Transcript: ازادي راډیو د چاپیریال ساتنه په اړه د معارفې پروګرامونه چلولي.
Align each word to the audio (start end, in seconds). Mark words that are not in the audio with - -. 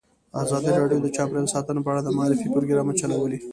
ازادي 0.43 0.71
راډیو 0.81 1.03
د 1.03 1.07
چاپیریال 1.15 1.47
ساتنه 1.53 1.79
په 1.83 1.89
اړه 1.91 2.01
د 2.03 2.09
معارفې 2.17 2.47
پروګرامونه 2.53 2.99
چلولي. 3.01 3.39